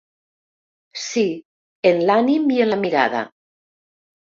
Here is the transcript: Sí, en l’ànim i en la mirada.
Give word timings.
Sí, 1.01 1.27
en 1.93 2.03
l’ànim 2.11 2.51
i 2.59 2.61
en 2.67 2.77
la 2.77 2.83
mirada. 2.87 3.27